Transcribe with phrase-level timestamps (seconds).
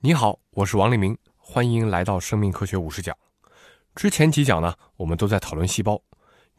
[0.00, 3.16] 你好，我是王立明，欢迎来到生命科学五十讲。
[3.96, 6.00] 之前几讲呢，我们都在讨论细胞。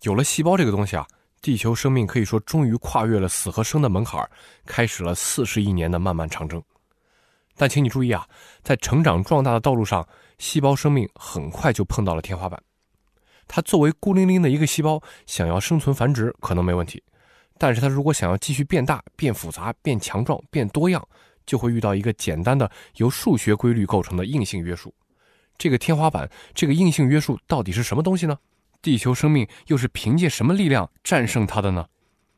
[0.01, 1.07] 有了细胞这个东西啊，
[1.41, 4.29] 地球生命可以说终于跨越了死和生的门槛儿，
[4.65, 6.61] 开始了四十亿年的漫漫长征。
[7.55, 8.27] 但请你注意啊，
[8.61, 10.05] 在成长壮大的道路上，
[10.37, 12.61] 细胞生命很快就碰到了天花板。
[13.47, 17.01] 它作为孤零零的一个细胞，想要生存繁殖可能没问题，
[17.57, 21.01] 但是它如果想要继续变大、变复杂、变强壮、变多样，
[21.49, 24.93] 就会遇到一个简单的由数学规律构成的硬性约束。
[25.57, 28.37] 这个天花板，这个硬性约束到底是什么东西呢？
[28.83, 31.87] 地球生命又是凭借什么力量战胜它的呢？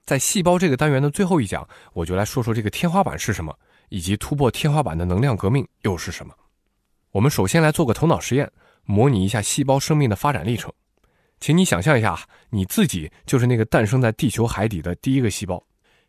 [0.05, 3.53] 在细胞这个单元的最后一讲，我就来说说这个天花板是什么，
[3.89, 6.33] 以及突破天花板的能量革命又是什么。
[7.11, 8.49] 我们首先来做个头脑实验，
[8.85, 10.71] 模拟一下细胞生命的发展历程。
[11.41, 12.17] 请你想象一下，
[12.49, 15.61] 你自己就是那个诞生在地球海底的第一个细胞。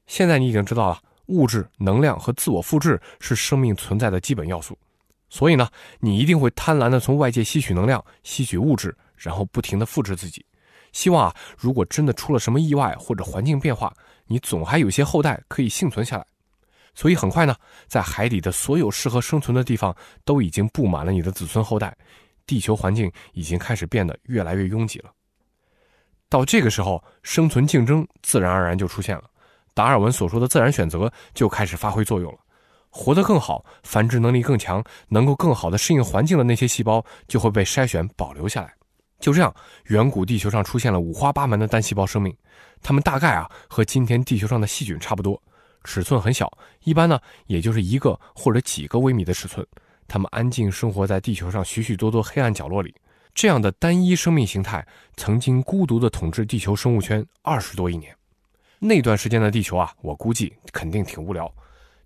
[0.06, 1.02] 现在你已经知道了。
[1.32, 4.78] 物质、能量和自我复制是生命存在的基本要素，
[5.30, 5.66] 所以呢，
[5.98, 10.44] 你一定会贪婪的从外界吸取能量、吸取物质，然后不停的复制自己，
[10.92, 13.92] 希望啊，如果真的出了什么意外或者环境变化，
[14.26, 16.26] 你总还有些后代可以幸存下来。
[16.94, 17.56] 所以很快呢，
[17.88, 21.96] 在海底的所有适合生存的地方都已经布满了你的子孙后代，
[22.46, 25.10] 地球环境已经开始变得越来越拥挤了。
[26.28, 29.24] 到这个时候，生存竞争自然而然就出现了。
[29.74, 32.38] 达尔文所说的自然选择就开始发挥作用了，
[32.90, 38.72] 活得更好、繁殖能力更强、能够更好的适应环境的那些细胞就会被筛选保留下来。
[39.18, 42.36] 就这样，远古地球上出现了五花八门的单细胞生命，
[42.82, 45.40] 它们大概啊和今天地球上的细菌差不多，
[45.84, 46.50] 尺寸很小，
[46.82, 49.64] 一般呢也就是一个或者几个微米的尺寸。
[50.08, 52.94] 它们安静生活在地球上许许多多黑暗角落里。
[53.32, 58.14] 这样的单一生命形态曾经孤独地统治地球生物圈二十多亿年。
[58.84, 61.48] 那段时间的地球啊，我估计肯定挺无聊。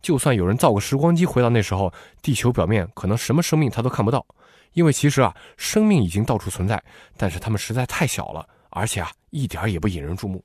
[0.03, 4.27] 就算有人造个时光机回到那时候，地球表面可能什么生命他都看不到，
[4.75, 6.81] 因为其实啊，生命已经到处存在，
[7.17, 10.45] 但是它们实在太小了，而且啊，一点也不引人注目。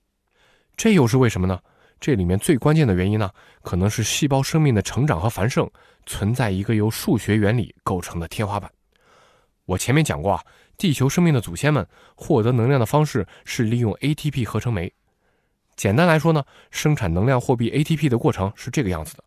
[0.78, 1.60] 这又是为什么呢？
[2.00, 3.30] 这里面最关键的原因呢，
[3.62, 5.70] 可能是细胞生命的成长和繁盛
[6.06, 8.72] 存在一个由数学原理构成的天花板。
[9.66, 10.42] 我前面讲过啊，
[10.78, 14.92] 地球生命的祖先们获得能量的方式是利用 ATP 合成酶。
[15.82, 19.24] 简单来说呢，生产能量货币 ATP 的过程是这个样子的。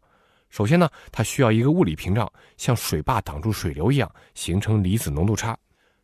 [0.51, 5.59] 首先呢，它需要一个物理屏障，像水坝挡住水流一样，形成离子浓度差。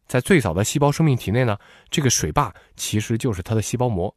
[0.09, 1.56] 在最早的细胞生命体内呢，
[1.89, 4.12] 这个水坝其实就是它的细胞膜。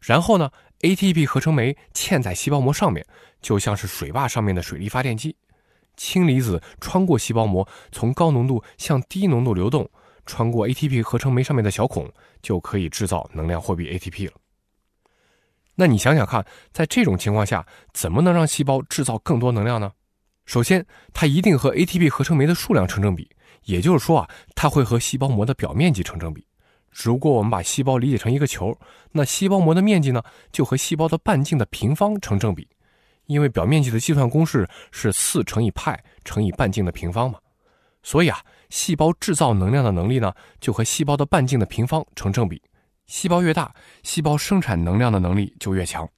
[0.00, 0.48] 然后呢
[0.82, 3.04] ，ATP 合成酶嵌在细胞膜上面，
[3.42, 5.34] 就像是水坝上面的水力发电机。
[5.96, 9.90] 氢离子穿过细胞膜，从高浓度向低浓度流动，
[10.24, 12.08] 穿过 ATP 合成酶上面的小孔，
[12.40, 14.34] 就可以制造能量货币 ATP 了。
[15.74, 19.90] 那你想想看，在这种情况下，怎么能让细胞制造更多能量呢？
[20.46, 23.28] 首先，它一定和 ATP 合成酶的数量成正比，
[23.64, 26.46] 也就是说啊，它会和细胞膜的表面积成正比。
[26.92, 28.78] 如果我们把细胞理解成一个球，
[29.10, 32.68] 那细胞膜的面积呢，就和细胞的半径的平方成正比，
[33.26, 37.38] 因为表面积的计算公式是四乘以派乘以半径的平方嘛。
[38.02, 42.62] 所以啊，细胞制造能量的能力呢，就和细胞的半径的平方成正比。
[43.06, 46.08] 细胞越大，细胞生产能量的能力就越强。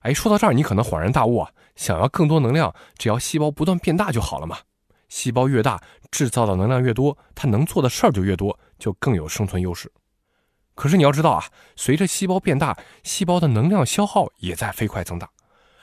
[0.00, 1.50] 哎，说到这儿，你可能恍然大悟啊！
[1.76, 4.58] 想要更多能量，只要细胞不断变大就好了嘛。
[5.08, 9.90] 细胞越大，制造的能量越多，它能做的事儿就越多，就更有生存优势。
[10.74, 11.44] 可是你要知道啊，
[11.76, 15.28] 随着细胞变大，细胞的能量消耗也在飞快增大。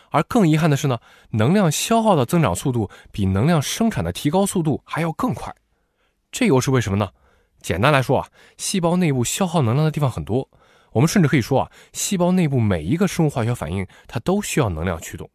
[0.10, 0.98] 而更遗憾的是呢，
[1.32, 5.54] 能量消耗的增长速度比能量生产的提高速度还要更快。
[6.32, 7.10] 这又是为什么呢？
[7.62, 10.50] 简单来说啊，细胞内部消耗能量的地方很多。
[10.92, 15.30] 我们甚至可以说啊，细胞内部每一个生物化学反应，它都需要能量驱动。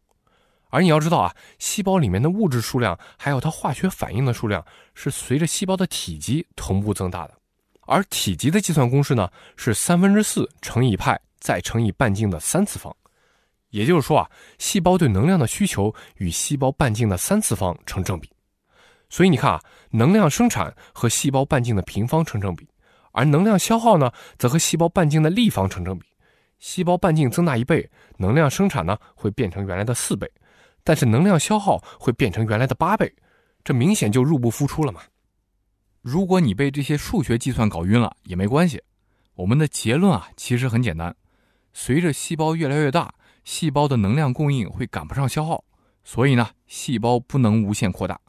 [0.69, 7.37] 而你要知道啊，细胞里面的物质数量，还有它化学反应的数量，是随着细胞的体积同步增大的。
[7.81, 12.93] 而体积的计算公式呢，是三分之四乘以派再乘以半径的三次方。
[13.69, 18.32] 也就是说啊，细胞对能量的需求与细胞半径的三次方成正比。
[19.13, 19.61] 所以你看啊，
[19.91, 22.67] 能量生产和细胞半径的平方成正比，
[23.11, 26.07] 而能量消耗呢，则和细胞半径的立方成正比。
[26.57, 27.87] 细胞半径增大一倍，
[28.17, 30.27] 能量生产呢会变成原来的四倍，
[30.83, 33.13] 但是能量消耗会变成原来的八倍，
[33.63, 35.01] 这明显就入不敷出了嘛。
[36.01, 38.81] 如果你被这些数学计算搞晕了也没关系，
[39.35, 41.15] 我们的结论啊其实很简单：
[41.71, 43.13] 随着细胞越来越大，
[43.43, 45.63] 细胞的能量供应会赶不上消耗，
[46.03, 48.19] 所以呢，细胞不能无限扩大。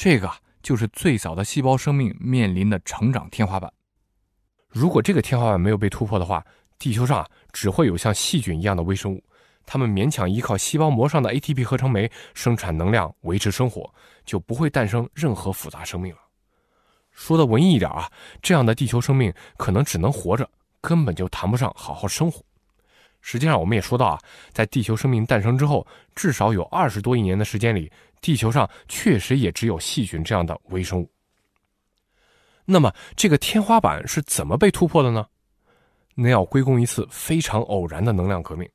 [0.00, 0.30] 这个
[0.62, 3.68] 就是最早的细胞生命面临的成长天花板。
[4.68, 6.46] 如果这个天花板没有被突破的话，
[6.78, 9.20] 地球上只会有像细菌一样的微生物，
[9.66, 13.92] 它们勉强依靠细胞膜上的 ATP 合成酶生产能量维持生活，
[14.24, 16.20] 就不会诞生任何复杂生命了。
[17.10, 18.08] 说的文艺一点啊，
[18.40, 20.48] 这样的地球生命可能只能活着，
[20.80, 22.40] 根本就谈不上好好生活。
[23.20, 24.18] 实际上，我们也说到啊，
[24.52, 25.84] 在地球生命诞生之后，
[26.14, 31.10] 至少有二十多亿年的时间里，地球上确实也只有细菌这样的微生物。
[32.64, 35.26] 那么，这个天花板是怎么被突破的呢？
[36.14, 38.68] 那要归功一次非常偶然的能量革命。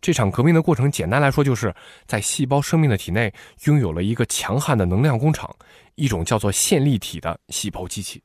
[0.00, 1.74] 这场革命的过程，简单来说，就是
[2.06, 3.32] 在细胞生命的体内
[3.64, 5.54] 拥有了一个强悍的能量工厂。
[5.96, 8.22] 一种叫做线粒体的细胞机器。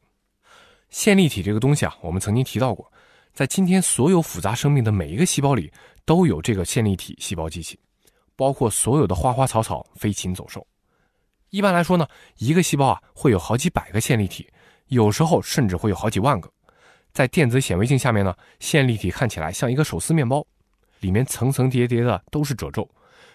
[0.90, 2.92] 线粒体这个东西啊，我们曾经提到过，
[3.34, 5.72] 在今天所有复杂生命的每一个细胞里
[6.04, 7.80] 都有这个线粒体细胞机器，
[8.36, 10.66] 包括所有的花花草草、飞禽走兽。
[11.50, 12.08] 一般来说呢，
[12.38, 14.48] 一个细胞啊会有好几百个线粒体，
[14.88, 16.50] 有时候甚至会有好几万个。
[17.14, 20.46] 在电子显微镜下面呢，线粒体看起来像一个手撕面包，
[21.02, 22.90] 里面层层叠叠的都是褶皱，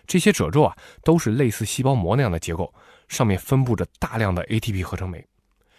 [0.06, 2.72] 这些褶皱啊都是类似细胞膜那样的结构。
[3.08, 5.24] 上面分布着大量的 ATP 合成酶，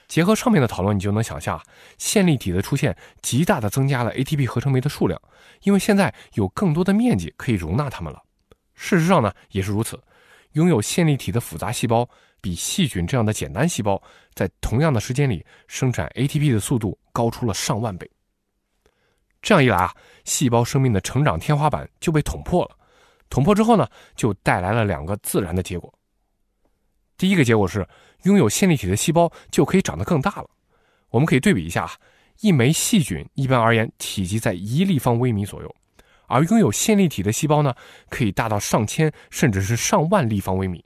[0.07, 1.63] 结合上面的讨论，你就能想象啊，
[1.97, 5.21] 线粒体的出现极大的增加了 ATP 合成酶的数量，
[5.63, 8.23] 因为现在有更多的面积可以容纳它们了。
[8.77, 9.99] 事实上呢，也是如此，
[10.53, 12.07] 拥有线粒体的复杂细胞
[12.39, 14.01] 比细菌这样的简单细胞，
[14.35, 18.09] 在同样的时间里生产 ATP 的速度高出了上万倍。
[19.41, 19.93] 这样一来啊，
[20.25, 22.77] 细胞生命的成长天花板就被捅破了。
[23.29, 25.91] 捅破之后呢，就带来了两个自然的结果。
[27.17, 27.87] 第一个结果是，
[28.23, 30.49] 拥有线粒体的细胞就可以长得更大了。
[31.09, 31.91] 我们可以对比一下啊，
[32.41, 35.75] 一枚细菌一般而言体积在一立方微米左右，
[36.27, 37.73] 而拥有线粒体的细胞呢，
[38.09, 40.85] 可以大到上千甚至是上万立方微米，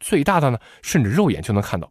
[0.00, 1.90] 最大的呢，甚至肉眼就能看到。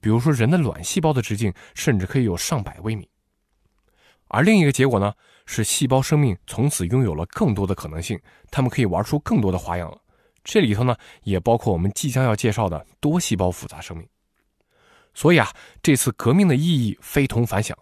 [0.00, 3.08] 比如说人的卵细胞的直径甚至可以有上百微米。
[4.28, 5.14] 而另一个结果呢，
[5.46, 8.20] 是细胞生命从此拥有了更多的可能性，
[8.50, 9.98] 它们可以玩出更多的花样了。
[10.42, 14.06] 这里头呢，也包括我们即将要介绍的多细胞复杂生命。
[15.14, 15.48] 所以啊，
[15.82, 17.78] 这次革命的意义非同凡响。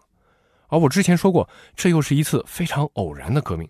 [0.69, 3.69] 而我之前说过，这又是一次非常偶然的革命。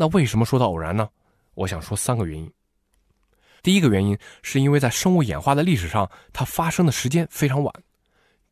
[0.00, 1.08] 那为什么说到偶然呢？
[1.54, 2.48] 我想说三个原因。
[3.64, 7.74] 第一个原因是因为在生物演化的历史上，它发生的时间非常晚。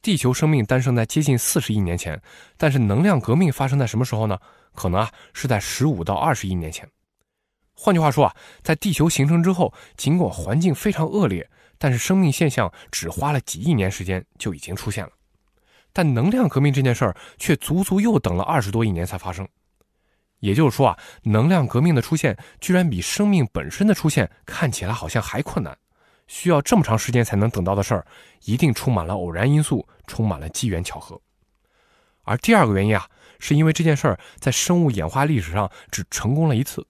[0.02, 2.20] 地球生命诞生在接近四十亿年前，
[2.56, 4.36] 但是能量革命发生在什么时候呢？
[4.74, 6.84] 可能啊是在十五到二十亿年前。
[7.74, 8.34] 换句话说啊，
[8.64, 15.12] 在地球形成之后，尽管环境非常恶劣，但是生命现象只花了几亿年时间就已经出现了。
[15.92, 19.46] 但能量革命这件事儿却足足又等了二十多亿年才发生。
[20.40, 25.76] 也就是说啊，能量革命的出现居然比生命本身的出现看起来好像还困难。
[26.26, 28.04] 需要这么长时间才能等到的事儿，
[28.44, 31.20] 一定充满了偶然因素，充满了机缘巧合。
[32.22, 36.84] 而第二个原因啊，是因为这件事儿在生物演化历史上只成功了一次。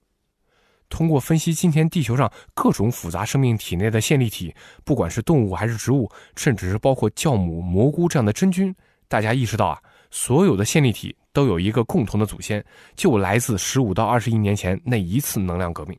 [0.89, 8.73] 通过分析今天地球上各种复杂生命体内的线粒体，不管是动物还是植物，甚至是包括酵母、蘑菇这样的真菌，
[9.07, 9.79] 大家意识到啊，
[10.09, 15.95] 所有的线粒体都有一个共同的祖先，就来自十五到二十亿年前那一次能量革命。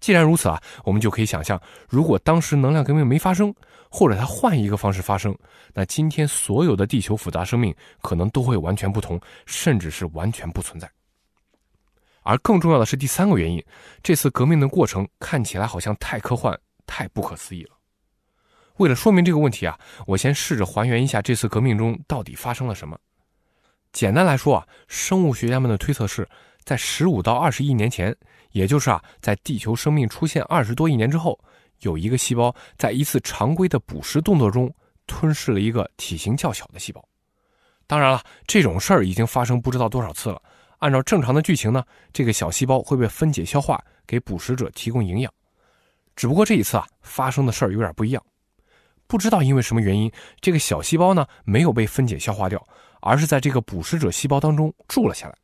[0.00, 3.54] 既然如此啊，我们就可以想象，如果当时能量革命没发生，
[3.88, 5.32] 或者它换一个方式发生，
[5.72, 7.72] 那今天所有的地球复杂生命
[8.02, 10.90] 可能都会完全不同，甚至是完全不存在。
[12.22, 13.64] 而更重要的是第三个原因，
[14.02, 16.58] 这次革命的过程看起来好像太科幻、
[16.88, 17.76] 太不可思议了。
[18.78, 22.98] 为了说明这个问题啊，我先试着还原一下这次革命中到底发生了什么。
[23.96, 26.28] 简单来说啊，生物学家们的推测是，
[26.64, 28.14] 在十五到二十亿年前，
[28.50, 31.40] 也就是啊，在地球生命出现二十多亿年之后，
[31.80, 34.70] 有一个细胞在一次常规的捕食动作中
[35.06, 37.02] 吞噬了一个体型较小的细胞。
[37.86, 40.42] 当然了，这种事儿已经发生不知道多少次了。
[40.80, 45.32] 按照正常的剧情呢，这个小细胞会被分解消化，给捕食者提供营养。
[46.14, 48.22] 只不过这一次啊，发生的事儿有点不一样。
[49.06, 50.12] 不知道因为什么原因，
[50.42, 52.62] 这个小细胞呢没有被分解消化掉，
[53.06, 55.34] 而是在这个捕食者细胞当中住了下来。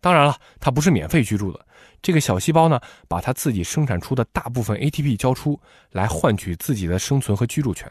[0.00, 1.66] 当然了，它不是免费居住的。
[2.02, 5.58] 这个小细胞呢，把它自己生产出的大部分 ATP 交出
[5.90, 7.90] 来，换取自己的生存和居住权。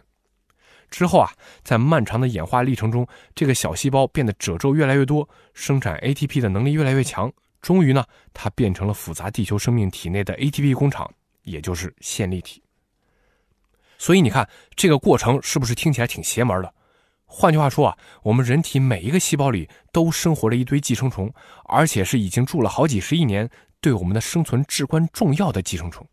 [0.91, 1.31] 之后啊，
[1.63, 7.31] 在漫长的演化历程中，这个小细胞变得褶皱越来越多，生产 ATP 的能力越来越强。
[7.61, 12.61] 终于呢，它变成了复杂地球生命体内的 ATP 工厂，也就是线粒体。
[13.97, 16.71] 所以你看，这个过程是不是听起来挺邪门的？
[17.35, 21.33] 换句话说啊，我们人体每一个细胞里都生活着一堆寄生虫，
[21.65, 23.49] 而且是已经住了好几十亿年，
[23.81, 26.07] 对我们的生存至关重要的寄生虫。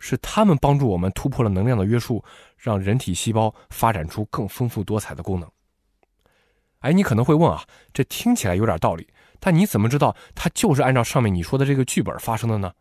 [0.00, 2.24] 是他们帮助我们突破了能量的约束，
[2.58, 5.48] 让人体细胞发展出更丰富多彩的功能。
[6.80, 7.62] 哎，你可能会问啊，
[7.92, 9.06] 这听起来有点道理，
[9.38, 12.72] 但你怎么知道它就是按照上面你说的这个剧本发生的呢？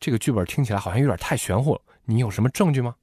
[0.00, 2.94] 这个剧本听起来好像有点太玄乎了，你有什么证据吗？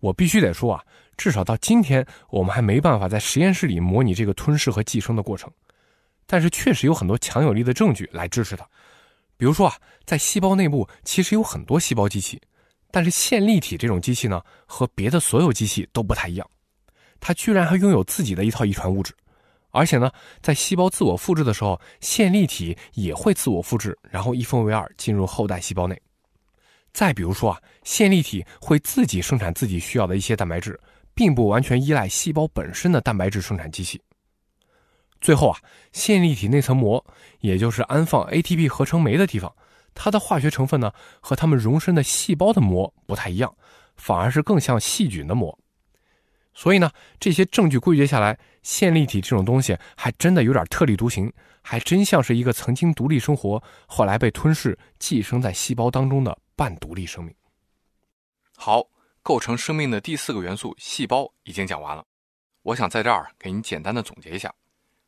[0.00, 0.82] 我必须得说啊，
[1.16, 5.50] 至少到今天，我们还没办法在实验室里模拟这个吞噬和寄生的过程。
[6.26, 8.66] 但是确实有很多强有力的证据来支持它。
[9.36, 12.40] 比如说啊，在细胞内部其实有很多细胞机器，
[12.90, 16.48] 但是线粒体这种机器呢，和别的所有机器都不太一样，
[17.18, 19.14] 它居然还拥有自己的一套遗传物质。
[19.70, 20.10] 而且呢，
[20.42, 26.00] 在细胞自我复制的时候，线粒体也会自我复制，然后一分为二进入后代细胞内。
[26.92, 30.78] 再比如说啊，线粒体会自己生产自己需要的一些蛋白质，
[31.14, 34.00] 并不完全依赖细胞本身的蛋白质生产机器。
[35.20, 35.58] 最后啊，
[35.92, 37.04] 线粒体内层膜，
[37.40, 39.54] 也就是安放 ATP 合成酶的地方，
[39.94, 43.54] 它的化学成分呢和它们容身的细胞的膜不太一样，
[43.96, 45.56] 反而是更像细菌的膜。
[46.54, 51.32] 所以呢，这些证据归结下来，线粒体这种东西还真的有点特立独行，
[51.62, 57.34] 还真像是一个曾经独立生活，后来被吞噬寄生在细胞当中的半独立生命。
[58.54, 58.86] 好，
[59.22, 62.04] 构成生命的第四个元素细胞已经讲完了，
[62.60, 64.54] 我想在这儿给你简单的总结一下。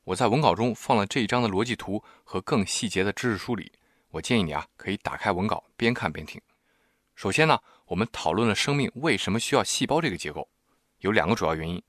[0.04, 3.70] 我在文稿中放了这一章的逻辑图和更细节的知识梳理，
[4.08, 6.40] 我建议你啊可以打开文稿边看边听。
[7.14, 10.48] 首先呢，我们讨论了生命为什么需要细胞这个结构。
[11.00, 11.82] 有两个主要原因，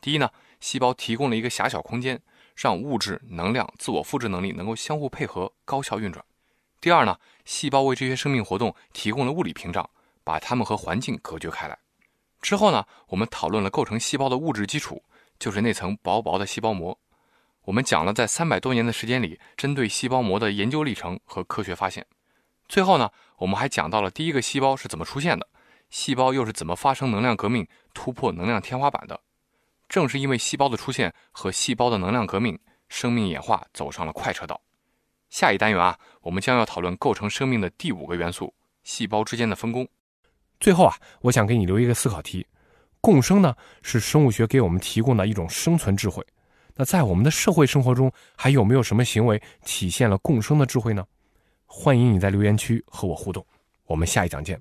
[0.00, 2.18] 第一呢，细胞提供了一个狭小空间，
[2.56, 6.24] 让物质、能量、自我复制能力能够相互配合、高效运转；
[6.80, 9.88] 第二呢，细胞为这些生命活动提供了物理屏障，
[10.24, 11.78] 把它们和环境隔绝开来。
[12.40, 15.02] 之后呢，我们讨论了构成细胞的物质基础，
[15.38, 16.98] 就是那层薄薄的细胞膜。
[17.64, 22.06] 我们讲了在三百多年的时间里，针对细胞膜的研究历程和科学发现。
[22.66, 25.46] 最后呢，我们还讲到了第一个细胞是怎么出现的。
[25.90, 29.20] 细胞又是怎么发生能量革命、突破能量天花板的？
[29.86, 32.58] 正是因为细胞的出现和细胞的能量革命，
[32.88, 34.58] 生命演化走上了快车道。
[35.30, 39.86] 下一单元啊，我们将要讨论构成生命的第五个元素——细胞之间的分工。
[40.58, 42.44] 最后啊，我想给你留一个思考题：
[43.00, 46.26] 共生呢，是生物学给我们提供的一种生存智慧。
[46.74, 51.06] 那在我们的社会生活中，还有没有什么行为体现了共生的智慧呢？
[51.64, 53.46] 欢迎你在留言区和我互动。
[53.86, 54.60] 我们下一讲见。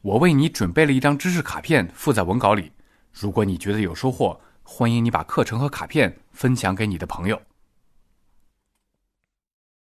[0.00, 2.72] 我为你准备了一张知识卡片，附在文稿里。
[3.12, 7.38] 如果你觉得有收获，欢迎你把课程和卡片分享给你的朋友。